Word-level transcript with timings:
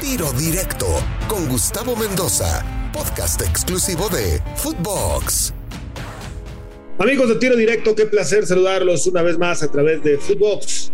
Tiro 0.00 0.32
Directo 0.32 0.86
con 1.28 1.46
Gustavo 1.46 1.94
Mendoza, 1.94 2.90
podcast 2.90 3.42
exclusivo 3.42 4.08
de 4.08 4.40
Footbox. 4.56 5.52
Amigos 6.98 7.28
de 7.28 7.34
Tiro 7.34 7.54
Directo, 7.54 7.94
qué 7.94 8.06
placer 8.06 8.46
saludarlos 8.46 9.06
una 9.06 9.20
vez 9.20 9.36
más 9.36 9.62
a 9.62 9.70
través 9.70 10.02
de 10.02 10.16
Footbox. 10.16 10.90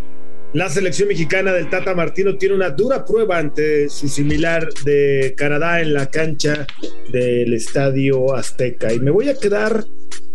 La 0.54 0.69
selección 0.69 1.06
mexicana 1.06 1.53
del 1.53 1.71
Tata 1.71 1.95
Martino 1.95 2.37
tiene 2.37 2.56
una 2.56 2.71
dura 2.71 3.04
prueba 3.04 3.38
ante 3.38 3.89
su 3.89 4.09
similar 4.09 4.69
de 4.84 5.34
Canadá 5.36 5.80
en 5.80 5.95
la 5.95 6.07
cancha 6.07 6.66
del 7.12 7.54
Estadio 7.54 8.34
Azteca. 8.34 8.93
Y 8.93 8.98
me 8.98 9.12
voy 9.12 9.29
a 9.29 9.38
quedar 9.38 9.84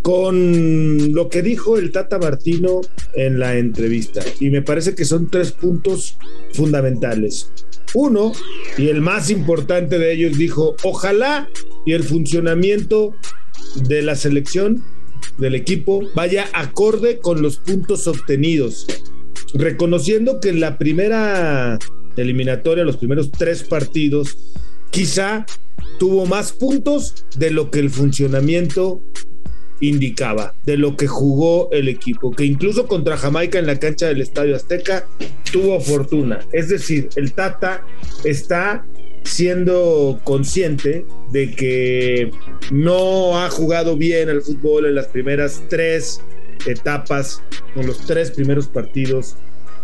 con 0.02 1.14
lo 1.14 1.28
que 1.28 1.42
dijo 1.42 1.78
el 1.78 1.92
Tata 1.92 2.20
Martino 2.20 2.80
en 3.16 3.38
la 3.38 3.58
entrevista. 3.58 4.22
Y 4.40 4.50
me 4.50 4.62
parece 4.62 4.96
que 4.96 5.04
son 5.04 5.30
tres 5.30 5.52
puntos 5.52 6.18
fundamentales. 6.54 7.52
Uno, 7.94 8.32
y 8.78 8.88
el 8.88 9.02
más 9.02 9.30
importante 9.30 10.00
de 10.00 10.14
ellos, 10.14 10.38
dijo, 10.38 10.76
ojalá 10.84 11.50
y 11.86 11.94
el 11.94 12.04
funcionamiento 12.04 13.16
de 13.88 14.02
la 14.02 14.16
selección, 14.16 14.84
del 15.38 15.56
equipo, 15.56 16.02
vaya 16.14 16.48
acorde 16.54 17.20
con 17.20 17.42
los 17.42 17.58
puntos 17.58 18.08
obtenidos. 18.08 18.86
Reconociendo 19.54 20.40
que 20.40 20.50
en 20.50 20.60
la 20.60 20.78
primera 20.78 21.78
eliminatoria, 22.16 22.84
los 22.84 22.98
primeros 22.98 23.32
tres 23.32 23.64
partidos, 23.64 24.38
quizá 24.92 25.46
tuvo 26.00 26.26
más 26.26 26.52
puntos 26.52 27.26
de 27.38 27.52
lo 27.52 27.72
que 27.72 27.80
el 27.80 27.90
funcionamiento 27.90 29.02
indicaba, 29.82 30.54
de 30.66 30.78
lo 30.78 30.96
que 30.96 31.08
jugó 31.08 31.70
el 31.72 31.90
equipo, 31.90 32.32
que 32.32 32.46
incluso 32.46 32.88
contra 32.88 33.18
Jamaica 33.18 33.60
en 33.60 33.68
la 33.68 33.80
cancha 33.80 34.08
del 34.08 34.22
Estadio 34.22 34.56
Azteca 34.56 35.06
tuvo 35.52 35.80
fortuna. 35.82 36.40
Es 36.54 36.70
decir, 36.70 37.10
el 37.16 37.34
Tata 37.34 37.84
está 38.24 38.86
siendo 39.24 40.20
consciente 40.24 41.06
de 41.32 41.52
que 41.52 42.32
no 42.72 43.40
ha 43.40 43.50
jugado 43.50 43.98
bien 43.98 44.30
al 44.30 44.42
fútbol 44.42 44.86
en 44.86 44.96
las 44.96 45.08
primeras 45.08 45.62
tres 45.70 46.22
etapas, 46.66 47.42
en 47.76 47.88
los 47.88 48.06
tres 48.06 48.32
primeros 48.32 48.68
partidos 48.68 49.36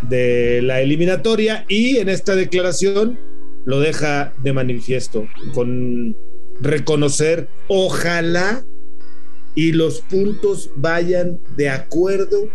de 0.01 0.61
la 0.61 0.81
eliminatoria 0.81 1.65
y 1.67 1.97
en 1.97 2.09
esta 2.09 2.35
declaración 2.35 3.19
lo 3.65 3.79
deja 3.79 4.33
de 4.43 4.53
manifiesto 4.53 5.27
con 5.53 6.15
reconocer, 6.61 7.49
ojalá 7.67 8.63
y 9.57 9.71
los 9.71 10.01
puntos 10.01 10.69
vayan 10.75 11.39
de 11.57 11.69
acuerdo 11.69 12.47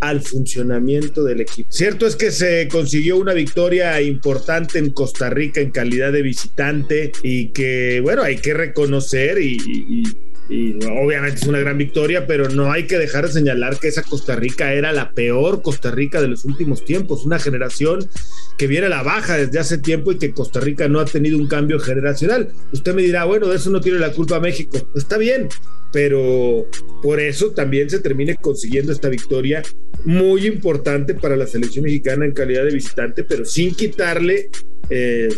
al 0.00 0.20
funcionamiento 0.20 1.24
del 1.24 1.40
equipo. 1.40 1.68
Cierto 1.72 2.06
es 2.06 2.14
que 2.14 2.30
se 2.30 2.68
consiguió 2.68 3.16
una 3.16 3.34
victoria 3.34 4.00
importante 4.00 4.78
en 4.78 4.90
Costa 4.90 5.30
Rica 5.30 5.60
en 5.60 5.72
calidad 5.72 6.12
de 6.12 6.22
visitante 6.22 7.10
y 7.24 7.48
que, 7.48 8.00
bueno, 8.02 8.22
hay 8.22 8.36
que 8.36 8.54
reconocer 8.54 9.38
y, 9.40 10.04
y 10.48 10.74
obviamente 10.84 11.40
es 11.40 11.46
una 11.46 11.60
gran 11.60 11.78
victoria, 11.78 12.26
pero 12.26 12.48
no 12.48 12.72
hay 12.72 12.86
que 12.86 12.98
dejar 12.98 13.26
de 13.26 13.32
señalar 13.32 13.78
que 13.78 13.88
esa 13.88 14.02
Costa 14.02 14.36
Rica 14.36 14.72
era 14.72 14.92
la 14.92 15.12
peor 15.12 15.62
Costa 15.62 15.90
Rica 15.90 16.20
de 16.20 16.28
los 16.28 16.44
últimos 16.44 16.84
tiempos, 16.84 17.24
una 17.24 17.38
generación 17.38 18.08
que 18.58 18.66
viene 18.66 18.86
a 18.86 18.90
la 18.90 19.02
baja 19.02 19.36
desde 19.36 19.58
hace 19.58 19.78
tiempo 19.78 20.12
y 20.12 20.18
que 20.18 20.32
Costa 20.32 20.60
Rica 20.60 20.88
no 20.88 21.00
ha 21.00 21.04
tenido 21.04 21.38
un 21.38 21.46
cambio 21.46 21.78
generacional. 21.78 22.50
Usted 22.72 22.94
me 22.94 23.02
dirá, 23.02 23.24
bueno, 23.24 23.48
de 23.48 23.56
eso 23.56 23.70
no 23.70 23.80
tiene 23.80 23.98
la 23.98 24.12
culpa 24.12 24.40
México. 24.40 24.76
Está 24.94 25.16
bien, 25.16 25.48
pero 25.92 26.66
por 27.02 27.20
eso 27.20 27.52
también 27.52 27.88
se 27.88 28.00
termine 28.00 28.36
consiguiendo 28.36 28.92
esta 28.92 29.08
victoria 29.08 29.62
muy 30.04 30.46
importante 30.46 31.14
para 31.14 31.36
la 31.36 31.46
selección 31.46 31.84
mexicana 31.84 32.24
en 32.24 32.32
calidad 32.32 32.64
de 32.64 32.74
visitante, 32.74 33.24
pero 33.24 33.44
sin 33.44 33.74
quitarle... 33.74 34.50
Eh, 34.90 35.28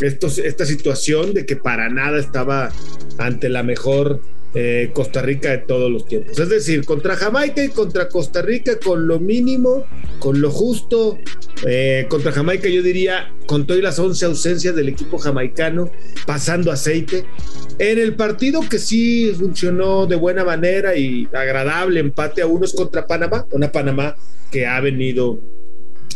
esta 0.00 0.64
situación 0.64 1.34
de 1.34 1.44
que 1.44 1.56
para 1.56 1.90
nada 1.90 2.18
estaba 2.18 2.72
ante 3.18 3.50
la 3.50 3.62
mejor 3.62 4.22
eh, 4.54 4.90
Costa 4.92 5.22
Rica 5.22 5.50
de 5.50 5.58
todos 5.58 5.90
los 5.90 6.06
tiempos. 6.06 6.38
Es 6.38 6.48
decir, 6.48 6.84
contra 6.84 7.14
Jamaica 7.14 7.62
y 7.64 7.68
contra 7.68 8.08
Costa 8.08 8.42
Rica 8.42 8.78
con 8.78 9.06
lo 9.06 9.20
mínimo, 9.20 9.84
con 10.18 10.40
lo 10.40 10.50
justo. 10.50 11.18
Eh, 11.66 12.06
contra 12.08 12.32
Jamaica 12.32 12.68
yo 12.68 12.82
diría 12.82 13.32
con 13.46 13.66
todas 13.66 13.82
las 13.82 13.98
11 13.98 14.24
ausencias 14.24 14.74
del 14.74 14.88
equipo 14.88 15.18
jamaicano, 15.18 15.90
pasando 16.26 16.72
aceite. 16.72 17.24
En 17.78 17.98
el 17.98 18.14
partido 18.16 18.60
que 18.68 18.78
sí 18.78 19.32
funcionó 19.38 20.06
de 20.06 20.16
buena 20.16 20.44
manera 20.44 20.96
y 20.96 21.28
agradable, 21.32 22.00
empate 22.00 22.42
a 22.42 22.46
unos 22.46 22.74
contra 22.74 23.06
Panamá, 23.06 23.46
una 23.52 23.70
Panamá 23.70 24.16
que 24.50 24.66
ha 24.66 24.80
venido 24.80 25.38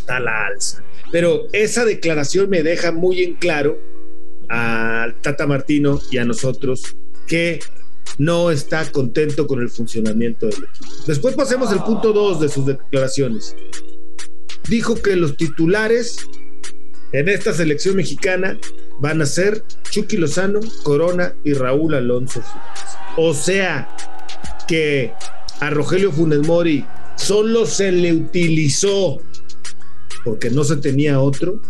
a 0.09 0.19
la 0.19 0.47
alza. 0.47 0.83
Pero 1.12 1.47
esa 1.53 1.84
declaración 1.84 2.51
me 2.51 2.62
deja 2.62 2.91
muy 2.91 3.22
en 3.22 3.34
claro 3.34 3.78
al 4.49 5.15
Tata 5.21 5.47
Martino 5.47 6.01
y 6.11 6.19
a 6.19 6.25
nosotros 6.25 6.97
que 7.27 7.61
no 8.19 8.50
está 8.50 8.91
contento 8.91 9.47
con 9.47 9.60
el 9.60 9.69
funcionamiento 9.69 10.47
del 10.47 10.65
equipo. 10.65 10.87
Después 11.06 11.34
pasemos 11.34 11.70
al 11.70 11.84
punto 11.84 12.12
2 12.12 12.41
de 12.41 12.48
sus 12.48 12.66
declaraciones. 12.66 13.54
Dijo 14.69 14.94
que 14.94 15.16
los 15.16 15.37
titulares 15.37 16.16
en 17.12 17.28
esta 17.28 17.53
selección 17.53 17.97
mexicana 17.97 18.59
van 19.00 19.22
a 19.22 19.26
ser 19.26 19.65
Chucky 19.91 20.16
Lozano, 20.16 20.60
Corona 20.82 21.34
y 21.44 21.53
Raúl 21.53 21.94
Alonso. 21.94 22.42
O 23.16 23.34
sea 23.34 23.88
que 24.66 25.12
a 25.60 25.71
Rogelio 25.71 26.10
Funes 26.10 26.47
Mori 26.47 26.84
solo 27.16 27.66
se 27.66 27.92
le 27.92 28.12
utilizó 28.12 29.21
porque 30.25 30.50
no 30.50 30.65
se 30.65 30.76
tenía 30.76 31.21
otro 31.21 31.60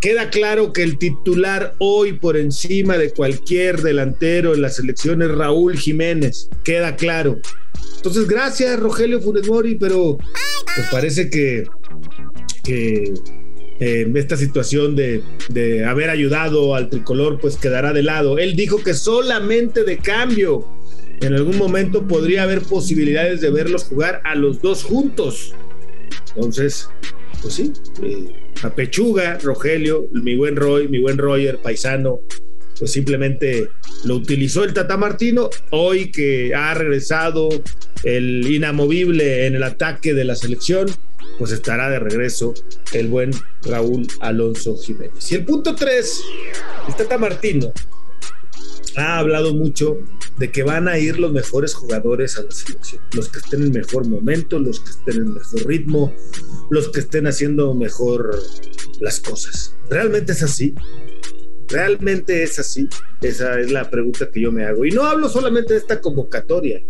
Queda 0.00 0.30
claro 0.30 0.72
que 0.72 0.84
el 0.84 0.96
titular 0.98 1.74
hoy 1.78 2.12
por 2.12 2.36
encima 2.36 2.96
de 2.98 3.10
cualquier 3.10 3.82
delantero 3.82 4.54
en 4.54 4.62
la 4.62 4.70
selección 4.70 5.22
es 5.22 5.30
Raúl 5.30 5.76
Jiménez. 5.76 6.48
Queda 6.64 6.94
claro. 6.94 7.40
Entonces, 7.96 8.28
gracias 8.28 8.78
Rogelio 8.78 9.20
Funes 9.20 9.48
Mori, 9.48 9.74
pero 9.74 10.18
pues 10.18 10.86
parece 10.92 11.28
que, 11.30 11.64
que 12.62 13.12
eh, 13.80 14.10
esta 14.14 14.36
situación 14.36 14.94
de, 14.94 15.22
de 15.48 15.84
haber 15.84 16.10
ayudado 16.10 16.76
al 16.76 16.90
tricolor 16.90 17.40
pues 17.40 17.56
quedará 17.56 17.92
de 17.92 18.04
lado. 18.04 18.38
Él 18.38 18.54
dijo 18.54 18.82
que 18.82 18.94
solamente 18.94 19.82
de 19.82 19.98
cambio. 19.98 20.64
En 21.20 21.34
algún 21.34 21.58
momento 21.58 22.06
podría 22.06 22.44
haber 22.44 22.62
posibilidades 22.62 23.40
de 23.40 23.50
verlos 23.50 23.82
jugar 23.84 24.20
a 24.24 24.36
los 24.36 24.62
dos 24.62 24.84
juntos. 24.84 25.52
Entonces, 26.36 26.88
pues 27.42 27.54
sí, 27.54 27.72
eh, 28.04 28.32
a 28.62 28.70
Pechuga, 28.70 29.38
Rogelio, 29.38 30.08
mi 30.12 30.36
buen 30.36 30.56
Roy, 30.56 30.88
mi 30.88 30.98
buen 30.98 31.18
Roger, 31.18 31.58
paisano, 31.58 32.20
pues 32.78 32.92
simplemente 32.92 33.68
lo 34.04 34.16
utilizó 34.16 34.64
el 34.64 34.72
Tata 34.72 34.96
Martino. 34.96 35.50
Hoy 35.70 36.10
que 36.10 36.54
ha 36.54 36.74
regresado 36.74 37.48
el 38.04 38.46
inamovible 38.50 39.46
en 39.46 39.54
el 39.54 39.62
ataque 39.62 40.14
de 40.14 40.24
la 40.24 40.34
selección, 40.34 40.86
pues 41.38 41.52
estará 41.52 41.88
de 41.90 41.98
regreso 41.98 42.54
el 42.92 43.08
buen 43.08 43.30
Raúl 43.62 44.06
Alonso 44.20 44.76
Jiménez. 44.76 45.30
Y 45.30 45.36
el 45.36 45.44
punto 45.44 45.74
3, 45.74 46.22
el 46.88 46.94
Tata 46.94 47.18
Martino 47.18 47.72
ha 48.98 49.18
hablado 49.18 49.54
mucho 49.54 49.98
de 50.38 50.50
que 50.50 50.62
van 50.62 50.88
a 50.88 50.98
ir 50.98 51.18
los 51.18 51.32
mejores 51.32 51.74
jugadores 51.74 52.38
a 52.38 52.42
la 52.42 52.50
selección, 52.50 53.02
los 53.12 53.28
que 53.28 53.38
estén 53.38 53.62
en 53.62 53.72
mejor 53.72 54.06
momento, 54.06 54.58
los 54.58 54.80
que 54.80 54.90
estén 54.90 55.16
en 55.16 55.34
mejor 55.34 55.66
ritmo, 55.66 56.14
los 56.70 56.88
que 56.88 57.00
estén 57.00 57.26
haciendo 57.26 57.74
mejor 57.74 58.38
las 59.00 59.20
cosas. 59.20 59.74
¿Realmente 59.90 60.32
es 60.32 60.42
así? 60.42 60.74
¿Realmente 61.68 62.42
es 62.42 62.58
así? 62.58 62.88
Esa 63.20 63.60
es 63.60 63.70
la 63.70 63.90
pregunta 63.90 64.30
que 64.30 64.40
yo 64.40 64.50
me 64.52 64.64
hago. 64.64 64.84
Y 64.84 64.90
no 64.90 65.04
hablo 65.04 65.28
solamente 65.28 65.74
de 65.74 65.80
esta 65.80 66.00
convocatoria. 66.00 66.80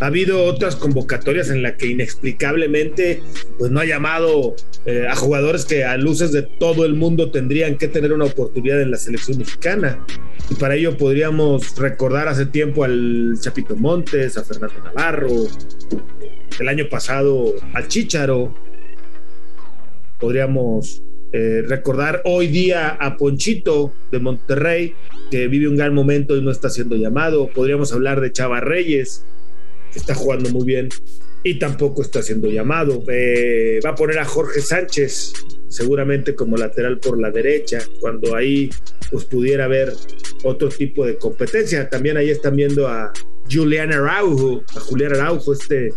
Ha 0.00 0.06
habido 0.06 0.44
otras 0.44 0.76
convocatorias 0.76 1.50
en 1.50 1.62
las 1.62 1.74
que 1.74 1.86
inexplicablemente 1.86 3.22
pues 3.58 3.70
no 3.70 3.80
ha 3.80 3.84
llamado 3.84 4.54
eh, 4.84 5.06
a 5.08 5.16
jugadores 5.16 5.64
que 5.64 5.84
a 5.84 5.96
luces 5.96 6.32
de 6.32 6.42
todo 6.42 6.84
el 6.84 6.94
mundo 6.94 7.30
tendrían 7.30 7.76
que 7.76 7.88
tener 7.88 8.12
una 8.12 8.26
oportunidad 8.26 8.80
en 8.80 8.90
la 8.90 8.98
selección 8.98 9.38
mexicana. 9.38 10.04
Y 10.50 10.54
para 10.54 10.76
ello 10.76 10.96
podríamos 10.96 11.76
recordar 11.76 12.28
hace 12.28 12.46
tiempo 12.46 12.84
al 12.84 13.36
Chapito 13.40 13.74
Montes, 13.74 14.36
a 14.36 14.44
Fernando 14.44 14.76
Navarro, 14.84 15.28
el 16.60 16.68
año 16.68 16.88
pasado 16.88 17.54
al 17.72 17.88
Chicharo. 17.88 18.54
Podríamos 20.20 21.02
eh, 21.32 21.62
recordar 21.66 22.22
hoy 22.24 22.46
día 22.46 22.90
a 22.90 23.16
Ponchito 23.16 23.92
de 24.12 24.20
Monterrey, 24.20 24.94
que 25.30 25.48
vive 25.48 25.68
un 25.68 25.76
gran 25.76 25.92
momento 25.92 26.36
y 26.36 26.42
no 26.42 26.50
está 26.50 26.70
siendo 26.70 26.96
llamado. 26.96 27.48
Podríamos 27.48 27.92
hablar 27.92 28.20
de 28.20 28.32
Chava 28.32 28.60
Reyes, 28.60 29.26
está 29.98 30.14
jugando 30.14 30.50
muy 30.50 30.64
bien 30.64 30.88
y 31.42 31.58
tampoco 31.58 32.02
está 32.02 32.22
siendo 32.22 32.48
llamado. 32.48 33.04
Eh, 33.08 33.80
va 33.84 33.90
a 33.90 33.94
poner 33.94 34.18
a 34.18 34.24
Jorge 34.24 34.60
Sánchez 34.60 35.32
seguramente 35.68 36.34
como 36.34 36.56
lateral 36.56 36.98
por 36.98 37.20
la 37.20 37.30
derecha, 37.30 37.78
cuando 38.00 38.34
ahí 38.34 38.70
pues 39.10 39.24
pudiera 39.24 39.64
haber 39.64 39.92
otro 40.42 40.68
tipo 40.68 41.06
de 41.06 41.16
competencia. 41.16 41.88
También 41.88 42.16
ahí 42.16 42.30
están 42.30 42.56
viendo 42.56 42.88
a 42.88 43.12
Julián 43.50 43.92
Araujo, 43.92 44.62
a 44.74 44.80
Julián 44.80 45.14
Araujo, 45.14 45.52
este 45.52 45.92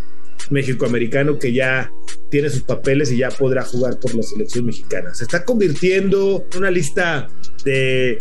mexicoamericano 0.50 1.38
que 1.38 1.54
ya 1.54 1.92
tiene 2.30 2.50
sus 2.50 2.64
papeles 2.64 3.12
y 3.12 3.18
ya 3.18 3.30
podrá 3.30 3.64
jugar 3.64 4.00
por 4.00 4.14
la 4.16 4.24
selección 4.24 4.66
mexicana. 4.66 5.14
Se 5.14 5.24
está 5.24 5.44
convirtiendo 5.44 6.46
en 6.52 6.58
una 6.60 6.72
lista 6.72 7.28
de 7.66 8.18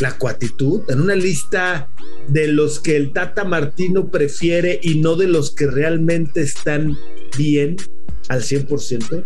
la 0.00 0.16
cuatitud, 0.16 0.82
en 0.88 1.00
una 1.00 1.14
lista 1.14 1.88
de 2.28 2.48
los 2.48 2.80
que 2.80 2.96
el 2.96 3.12
Tata 3.12 3.44
Martino 3.44 4.10
prefiere 4.10 4.80
y 4.82 4.98
no 4.98 5.16
de 5.16 5.28
los 5.28 5.54
que 5.54 5.66
realmente 5.66 6.40
están 6.40 6.96
bien 7.36 7.76
al 8.28 8.42
100%. 8.42 9.24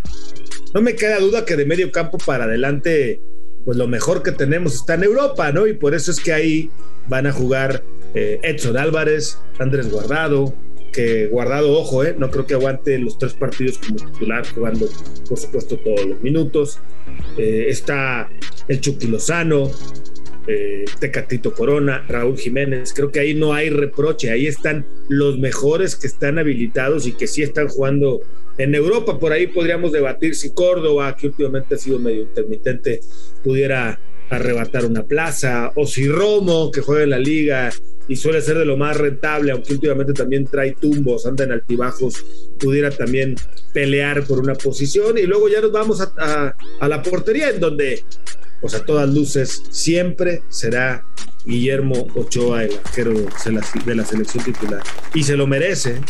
No 0.75 0.83
me 0.83 0.97
queda 0.97 1.21
duda 1.21 1.45
que 1.45 1.57
de 1.57 1.67
medio 1.67 1.93
campo 1.93 2.19
para 2.19 2.45
adelante, 2.45 3.21
pues 3.65 3.77
lo 3.77 3.87
mejor 3.87 4.23
que 4.23 4.33
tenemos 4.33 4.75
está 4.75 4.95
en 4.95 5.05
Europa, 5.05 5.53
¿no? 5.53 5.67
Y 5.67 5.75
por 5.75 5.95
eso 5.95 6.11
es 6.11 6.21
que 6.21 6.33
ahí 6.33 6.71
van 7.09 7.27
a 7.27 7.33
jugar 7.33 7.85
eh, 8.15 8.41
Edson 8.43 8.77
Álvarez, 8.77 9.39
Andrés 9.59 9.91
Guardado, 9.91 10.55
que 10.93 11.27
Guardado, 11.27 11.73
ojo, 11.73 12.05
¿eh? 12.05 12.15
no 12.17 12.31
creo 12.31 12.47
que 12.47 12.55
aguante 12.55 12.99
los 12.99 13.19
tres 13.19 13.35
partidos 13.35 13.79
como 13.79 13.97
titular, 13.97 14.47
jugando, 14.55 14.89
por 15.29 15.39
supuesto, 15.39 15.77
todos 15.79 16.07
los 16.07 16.23
minutos. 16.23 16.79
Eh, 17.37 17.67
está 17.69 18.31
el 18.69 18.81
Chucky 18.81 19.09
Lozano, 19.09 19.71
eh, 20.47 20.85
Tecatito 21.01 21.55
Corona, 21.55 22.05
Raúl 22.09 22.37
Jiménez. 22.37 22.93
Creo 22.95 23.11
que 23.11 23.21
ahí 23.21 23.35
no 23.35 23.53
hay 23.53 23.71
reproche, 23.71 24.31
ahí 24.31 24.47
están 24.47 24.87
los 25.09 25.39
mejores 25.39 25.97
que 25.97 26.07
están 26.07 26.39
habilitados 26.39 27.07
y 27.07 27.13
que 27.13 27.27
sí 27.27 27.43
están 27.43 27.69
jugando 27.69 28.21
en 28.59 28.75
Europa. 28.75 29.19
Por 29.19 29.33
ahí 29.33 29.47
podríamos 29.47 29.93
debatir 29.93 30.35
si 30.35 30.53
Córdoba, 30.53 31.17
que 31.17 31.29
últimamente 31.29 31.75
ha 31.75 31.79
sido 31.79 31.99
medio 31.99 32.23
intermitente, 32.23 33.01
pudiera 33.43 33.99
arrebatar 34.31 34.85
una 34.85 35.05
plaza, 35.05 35.73
o 35.77 35.87
si 35.87 36.09
Romo, 36.09 36.71
que 36.71 36.81
juega 36.81 37.05
en 37.05 37.11
la 37.11 37.19
liga 37.19 37.71
y 38.09 38.17
suele 38.17 38.41
ser 38.43 38.59
de 38.59 38.65
lo 38.65 38.77
más 38.77 38.97
rentable, 38.97 39.53
aunque 39.53 39.73
últimamente 39.73 40.13
también 40.13 40.47
trae 40.47 40.73
tumbos, 40.73 41.27
anda 41.27 41.45
en 41.45 41.53
altibajos, 41.53 42.25
pudiera 42.59 42.91
también 42.91 43.35
pelear 43.73 44.25
por 44.25 44.41
una 44.41 44.55
posición. 44.55 45.17
Y 45.17 45.23
luego 45.23 45.49
ya 45.49 45.61
nos 45.61 45.73
vamos 45.73 46.01
a, 46.01 46.55
la 46.87 47.03
portería, 47.03 47.51
en 47.51 47.61
donde 47.61 48.05
pues 48.61 48.75
a 48.75 48.85
todas 48.85 49.13
luces 49.13 49.63
siempre 49.71 50.43
será 50.49 51.05
Guillermo 51.45 52.07
Ochoa 52.15 52.65
el 52.65 52.73
arquero 52.73 53.13
de 53.85 53.95
la 53.95 54.05
selección 54.05 54.45
titular. 54.45 54.83
Y 55.15 55.23
se 55.23 55.37
lo 55.37 55.47
merece. 55.47 56.01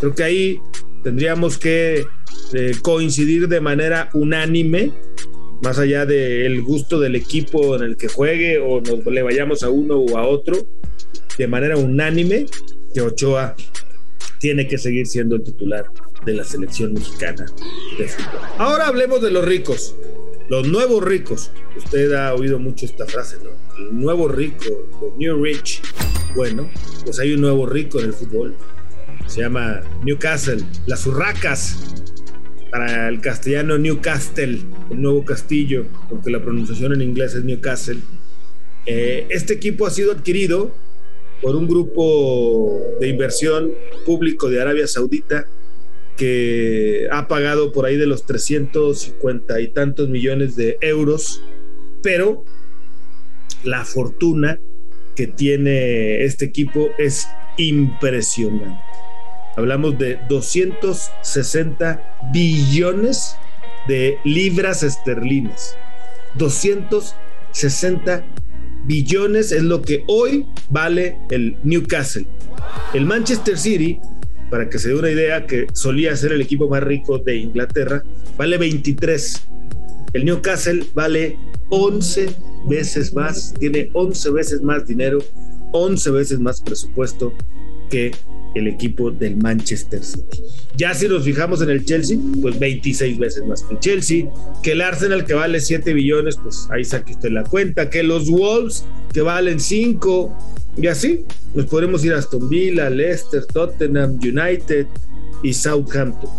Creo 0.00 0.14
que 0.14 0.22
ahí 0.22 0.60
tendríamos 1.02 1.58
que 1.58 2.06
eh, 2.52 2.72
coincidir 2.82 3.48
de 3.48 3.60
manera 3.60 4.10
unánime, 4.14 4.92
más 5.62 5.78
allá 5.78 6.06
del 6.06 6.62
gusto 6.62 7.00
del 7.00 7.16
equipo 7.16 7.76
en 7.76 7.82
el 7.82 7.96
que 7.96 8.08
juegue 8.08 8.58
o 8.58 8.80
nos 8.80 9.04
le 9.06 9.22
vayamos 9.22 9.62
a 9.62 9.70
uno 9.70 9.98
o 9.98 10.16
a 10.16 10.26
otro, 10.26 10.56
de 11.36 11.46
manera 11.46 11.76
unánime 11.76 12.46
que 12.92 13.00
Ochoa 13.00 13.56
tiene 14.38 14.66
que 14.68 14.78
seguir 14.78 15.06
siendo 15.06 15.36
el 15.36 15.42
titular 15.42 15.86
de 16.24 16.34
la 16.34 16.44
selección 16.44 16.92
mexicana 16.92 17.46
de 17.98 18.08
fútbol. 18.08 18.40
Ahora 18.58 18.86
hablemos 18.86 19.22
de 19.22 19.30
los 19.30 19.44
ricos. 19.44 19.94
Los 20.48 20.66
nuevos 20.66 21.04
ricos, 21.04 21.50
usted 21.76 22.12
ha 22.12 22.34
oído 22.34 22.58
mucho 22.58 22.86
esta 22.86 23.04
frase, 23.04 23.36
¿no? 23.44 23.50
El 23.76 24.00
nuevo 24.00 24.28
rico, 24.28 24.64
the 25.00 25.12
new 25.18 25.42
rich. 25.44 25.82
Bueno, 26.34 26.70
pues 27.04 27.18
hay 27.18 27.34
un 27.34 27.42
nuevo 27.42 27.66
rico 27.66 27.98
en 28.00 28.06
el 28.06 28.12
fútbol. 28.14 28.56
Se 29.26 29.42
llama 29.42 29.82
Newcastle, 30.04 30.64
las 30.86 31.06
urracas. 31.06 31.76
Para 32.78 33.08
el 33.08 33.20
castellano, 33.20 33.76
Newcastle, 33.76 34.60
el 34.92 35.02
nuevo 35.02 35.24
castillo, 35.24 35.86
porque 36.08 36.30
la 36.30 36.40
pronunciación 36.40 36.92
en 36.92 37.02
inglés 37.02 37.34
es 37.34 37.42
Newcastle. 37.42 37.98
Eh, 38.86 39.26
este 39.30 39.54
equipo 39.54 39.84
ha 39.84 39.90
sido 39.90 40.12
adquirido 40.12 40.72
por 41.42 41.56
un 41.56 41.66
grupo 41.66 42.80
de 43.00 43.08
inversión 43.08 43.72
público 44.06 44.48
de 44.48 44.62
Arabia 44.62 44.86
Saudita 44.86 45.48
que 46.16 47.08
ha 47.10 47.26
pagado 47.26 47.72
por 47.72 47.84
ahí 47.84 47.96
de 47.96 48.06
los 48.06 48.26
350 48.26 49.60
y 49.60 49.72
tantos 49.72 50.08
millones 50.08 50.54
de 50.54 50.78
euros, 50.80 51.42
pero 52.00 52.44
la 53.64 53.84
fortuna 53.84 54.60
que 55.16 55.26
tiene 55.26 56.22
este 56.22 56.44
equipo 56.44 56.90
es 56.96 57.26
impresionante. 57.56 58.78
Hablamos 59.58 59.98
de 59.98 60.20
260 60.28 62.30
billones 62.32 63.34
de 63.88 64.16
libras 64.22 64.84
esterlinas. 64.84 65.76
260 66.36 68.24
billones 68.84 69.50
es 69.50 69.64
lo 69.64 69.82
que 69.82 70.04
hoy 70.06 70.46
vale 70.70 71.18
el 71.32 71.58
Newcastle. 71.64 72.24
El 72.94 73.04
Manchester 73.04 73.58
City 73.58 73.98
para 74.48 74.70
que 74.70 74.78
se 74.78 74.90
dé 74.90 74.94
una 74.94 75.10
idea, 75.10 75.44
que 75.44 75.66
solía 75.72 76.14
ser 76.14 76.30
el 76.30 76.40
equipo 76.40 76.68
más 76.68 76.84
rico 76.84 77.18
de 77.18 77.38
Inglaterra, 77.38 78.04
vale 78.36 78.58
23. 78.58 79.42
El 80.12 80.24
Newcastle 80.24 80.86
vale 80.94 81.36
11 81.70 82.32
veces 82.68 83.12
más, 83.12 83.54
tiene 83.58 83.90
11 83.92 84.30
veces 84.30 84.62
más 84.62 84.86
dinero, 84.86 85.18
11 85.72 86.10
veces 86.12 86.38
más 86.38 86.60
presupuesto 86.60 87.34
que 87.90 88.12
el 88.54 88.68
equipo 88.68 89.10
del 89.10 89.36
Manchester 89.36 90.02
City. 90.02 90.42
Ya 90.76 90.94
si 90.94 91.08
nos 91.08 91.24
fijamos 91.24 91.60
en 91.62 91.70
el 91.70 91.84
Chelsea, 91.84 92.18
pues 92.40 92.58
26 92.58 93.18
veces 93.18 93.46
más 93.46 93.62
que 93.62 93.74
el 93.74 93.80
Chelsea, 93.80 94.26
que 94.62 94.72
el 94.72 94.80
Arsenal 94.80 95.24
que 95.24 95.34
vale 95.34 95.60
7 95.60 95.92
billones, 95.92 96.36
pues 96.36 96.68
ahí 96.70 96.84
saque 96.84 97.12
usted 97.12 97.30
la 97.30 97.44
cuenta, 97.44 97.90
que 97.90 98.02
los 98.02 98.30
Wolves 98.30 98.84
que 99.12 99.20
valen 99.20 99.60
5, 99.60 100.36
y 100.80 100.86
así 100.86 101.24
nos 101.54 101.66
podremos 101.66 102.04
ir 102.04 102.12
a 102.12 102.18
Aston 102.18 102.48
Villa, 102.48 102.88
Leicester, 102.90 103.44
Tottenham, 103.46 104.18
United 104.22 104.86
y 105.42 105.52
Southampton. 105.52 106.30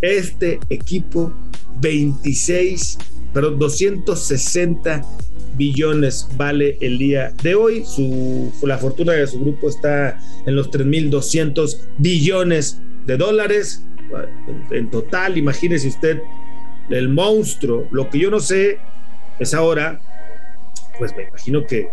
Este 0.00 0.58
equipo, 0.70 1.32
26, 1.80 2.98
perdón, 3.32 3.58
260 3.58 5.04
billones 5.60 6.26
vale 6.36 6.78
el 6.80 6.98
día 6.98 7.32
de 7.42 7.54
hoy. 7.54 7.84
Su, 7.84 8.50
la 8.62 8.78
fortuna 8.78 9.12
de 9.12 9.26
su 9.26 9.38
grupo 9.40 9.68
está 9.68 10.18
en 10.46 10.56
los 10.56 10.70
3.200 10.70 11.76
billones 11.98 12.80
de 13.06 13.16
dólares. 13.18 13.84
En 14.70 14.90
total, 14.90 15.36
imagínese 15.36 15.88
usted 15.88 16.22
el 16.88 17.10
monstruo. 17.10 17.86
Lo 17.92 18.08
que 18.08 18.18
yo 18.18 18.30
no 18.30 18.40
sé 18.40 18.78
es 19.38 19.52
ahora, 19.52 20.00
pues 20.98 21.14
me 21.14 21.24
imagino 21.24 21.66
que 21.66 21.90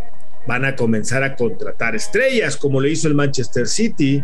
van 0.48 0.64
a 0.64 0.76
comenzar 0.78 1.24
a 1.24 1.36
contratar 1.36 1.94
estrellas, 1.94 2.56
como 2.56 2.80
le 2.80 2.90
hizo 2.90 3.10
el 3.10 3.16
Manchester 3.16 3.68
City, 3.68 4.24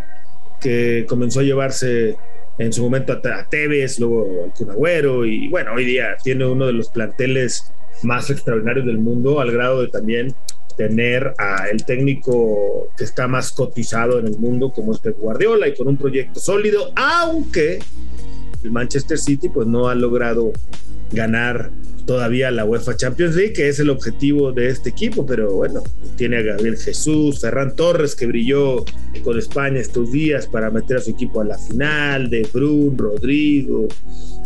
que 0.61 1.05
comenzó 1.07 1.41
a 1.41 1.43
llevarse 1.43 2.15
en 2.57 2.71
su 2.71 2.81
momento 2.81 3.11
a, 3.11 3.49
Tevez, 3.49 3.99
luego 3.99 4.45
al 4.45 4.53
Cunagüero, 4.53 5.25
y 5.25 5.49
bueno, 5.49 5.73
hoy 5.73 5.83
día 5.83 6.15
tiene 6.23 6.45
uno 6.45 6.65
de 6.65 6.73
los 6.73 6.89
planteles 6.89 7.73
más 8.01 8.29
extraordinarios 8.29 8.85
del 8.85 8.97
mundo, 8.97 9.39
al 9.39 9.51
grado 9.51 9.81
de 9.81 9.87
también 9.87 10.33
tener 10.75 11.33
a 11.37 11.67
el 11.69 11.85
técnico 11.85 12.89
que 12.97 13.03
está 13.03 13.27
más 13.27 13.51
cotizado 13.51 14.19
en 14.19 14.27
el 14.27 14.37
mundo 14.37 14.71
como 14.71 14.93
este 14.93 15.11
Guardiola 15.11 15.67
y 15.67 15.75
con 15.75 15.87
un 15.87 15.97
proyecto 15.97 16.39
sólido, 16.39 16.91
aunque 16.95 17.79
el 18.63 18.71
Manchester 18.71 19.17
City 19.17 19.49
pues 19.49 19.67
no 19.67 19.87
ha 19.87 19.95
logrado 19.95 20.51
ganar 21.13 21.71
todavía 22.05 22.51
la 22.51 22.65
UEFA 22.65 22.97
Champions 22.97 23.35
League, 23.35 23.53
que 23.53 23.69
es 23.69 23.79
el 23.79 23.89
objetivo 23.89 24.51
de 24.51 24.69
este 24.69 24.89
equipo, 24.89 25.25
pero 25.25 25.53
bueno, 25.53 25.83
tiene 26.17 26.37
a 26.37 26.41
Gabriel 26.41 26.77
Jesús, 26.77 27.39
Ferran 27.39 27.75
Torres, 27.75 28.15
que 28.15 28.25
brilló 28.25 28.83
con 29.23 29.37
España 29.39 29.79
estos 29.79 30.11
días 30.11 30.47
para 30.47 30.69
meter 30.69 30.97
a 30.97 31.01
su 31.01 31.11
equipo 31.11 31.41
a 31.41 31.45
la 31.45 31.57
final, 31.57 32.29
de 32.29 32.47
Brun, 32.51 32.97
Rodrigo, 32.97 33.87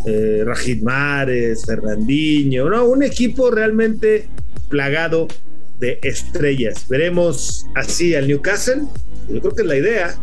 eh, 0.05 0.43
Rajid 0.45 0.83
Mares, 0.83 1.65
Fernandinho, 1.65 2.69
¿no? 2.69 2.86
Un 2.86 3.03
equipo 3.03 3.50
realmente 3.50 4.27
plagado 4.69 5.27
de 5.79 6.00
estrellas. 6.03 6.86
Veremos 6.88 7.67
así 7.75 8.13
al 8.15 8.27
Newcastle, 8.27 8.83
yo 9.29 9.41
creo 9.41 9.55
que 9.55 9.62
es 9.63 9.67
la 9.67 9.77
idea, 9.77 10.15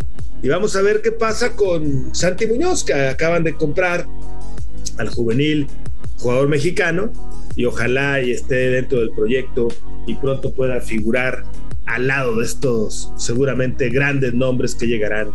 y 0.42 0.48
vamos 0.48 0.76
a 0.76 0.82
ver 0.82 1.00
qué 1.02 1.10
pasa 1.10 1.56
con 1.56 2.14
Santi 2.14 2.46
Muñoz, 2.46 2.84
que 2.84 2.92
acaban 2.92 3.42
de 3.44 3.54
comprar 3.54 4.06
al 4.98 5.08
juvenil 5.08 5.66
jugador 6.18 6.49
mexicano 6.49 7.12
y 7.56 7.64
ojalá 7.64 8.21
y 8.23 8.33
esté 8.33 8.71
dentro 8.71 9.00
del 9.00 9.11
proyecto 9.11 9.68
y 10.06 10.14
pronto 10.14 10.52
pueda 10.52 10.80
figurar 10.80 11.44
al 11.87 12.06
lado 12.06 12.37
de 12.37 12.44
estos 12.44 13.12
seguramente 13.16 13.90
grandes 13.90 14.35
nombres 14.35 14.75
que 14.75 14.87
llegarán 14.87 15.30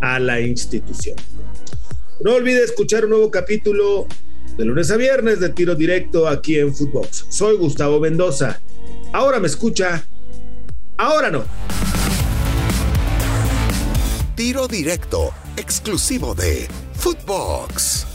a 0.00 0.18
la 0.18 0.40
institución. 0.40 1.16
No 2.22 2.34
olvide 2.34 2.62
escuchar 2.62 3.04
un 3.04 3.10
nuevo 3.10 3.30
capítulo 3.30 4.06
de 4.56 4.64
lunes 4.64 4.90
a 4.90 4.96
viernes 4.96 5.40
de 5.40 5.50
tiro 5.50 5.74
directo 5.74 6.28
aquí 6.28 6.58
en 6.58 6.74
Footbox. 6.74 7.26
Soy 7.28 7.56
Gustavo 7.56 8.00
Mendoza. 8.00 8.60
Ahora 9.12 9.40
me 9.40 9.46
escucha, 9.46 10.04
ahora 10.96 11.30
no. 11.30 11.44
Tiro 14.36 14.68
directo, 14.68 15.32
exclusivo 15.56 16.34
de 16.34 16.66
Footbox. 16.94 18.09